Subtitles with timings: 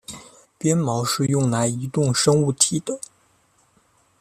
[0.57, 2.99] 鞭毛是用来移动生物体的。